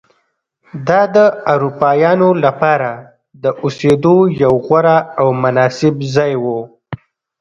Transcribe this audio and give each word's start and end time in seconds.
دا 0.87 1.01
د 1.15 1.17
اروپایانو 1.53 2.29
لپاره 2.45 2.91
د 3.43 3.45
اوسېدو 3.63 4.15
یو 4.43 4.53
غوره 4.65 4.97
او 5.19 5.27
مناسب 5.43 5.95
ځای 6.15 6.33
و. 6.43 6.45